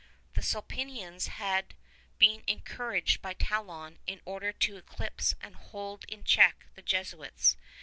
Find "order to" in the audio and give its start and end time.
4.25-4.77